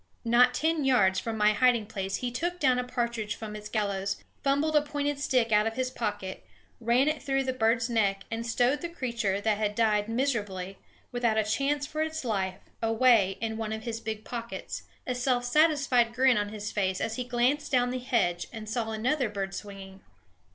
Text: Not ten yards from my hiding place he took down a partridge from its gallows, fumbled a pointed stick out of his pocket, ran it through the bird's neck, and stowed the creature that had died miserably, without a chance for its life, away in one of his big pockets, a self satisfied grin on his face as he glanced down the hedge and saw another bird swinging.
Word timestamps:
Not 0.25 0.55
ten 0.55 0.83
yards 0.83 1.19
from 1.19 1.37
my 1.37 1.53
hiding 1.53 1.85
place 1.85 2.15
he 2.15 2.31
took 2.31 2.59
down 2.59 2.79
a 2.79 2.83
partridge 2.83 3.35
from 3.35 3.55
its 3.55 3.69
gallows, 3.69 4.17
fumbled 4.43 4.75
a 4.75 4.81
pointed 4.81 5.19
stick 5.19 5.51
out 5.51 5.67
of 5.67 5.75
his 5.75 5.91
pocket, 5.91 6.43
ran 6.79 7.07
it 7.07 7.21
through 7.21 7.43
the 7.43 7.53
bird's 7.53 7.87
neck, 7.87 8.23
and 8.31 8.43
stowed 8.43 8.81
the 8.81 8.89
creature 8.89 9.39
that 9.39 9.59
had 9.59 9.75
died 9.75 10.09
miserably, 10.09 10.79
without 11.11 11.37
a 11.37 11.43
chance 11.43 11.85
for 11.85 12.01
its 12.01 12.25
life, 12.25 12.61
away 12.81 13.37
in 13.41 13.57
one 13.57 13.71
of 13.71 13.83
his 13.83 13.99
big 13.99 14.25
pockets, 14.25 14.81
a 15.05 15.13
self 15.13 15.45
satisfied 15.45 16.15
grin 16.15 16.35
on 16.35 16.49
his 16.49 16.71
face 16.71 16.99
as 16.99 17.13
he 17.17 17.23
glanced 17.23 17.71
down 17.71 17.91
the 17.91 17.99
hedge 17.99 18.47
and 18.51 18.67
saw 18.67 18.89
another 18.89 19.29
bird 19.29 19.53
swinging. 19.53 20.01